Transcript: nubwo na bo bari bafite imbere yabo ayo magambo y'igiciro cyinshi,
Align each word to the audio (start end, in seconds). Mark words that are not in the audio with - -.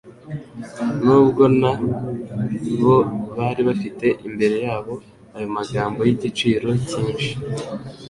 nubwo 1.03 1.43
na 1.59 1.71
bo 2.81 2.97
bari 3.37 3.61
bafite 3.69 4.07
imbere 4.27 4.55
yabo 4.65 4.93
ayo 5.35 5.47
magambo 5.57 5.99
y'igiciro 6.07 6.67
cyinshi, 6.87 7.31